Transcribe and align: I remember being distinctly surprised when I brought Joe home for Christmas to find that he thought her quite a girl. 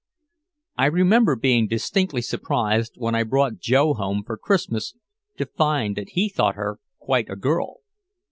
I 0.79 0.87
remember 0.87 1.35
being 1.35 1.67
distinctly 1.67 2.23
surprised 2.23 2.93
when 2.97 3.13
I 3.13 3.21
brought 3.21 3.59
Joe 3.59 3.93
home 3.93 4.23
for 4.25 4.35
Christmas 4.35 4.95
to 5.37 5.45
find 5.45 5.95
that 5.95 6.13
he 6.13 6.27
thought 6.27 6.55
her 6.55 6.79
quite 6.97 7.29
a 7.29 7.35
girl. 7.35 7.81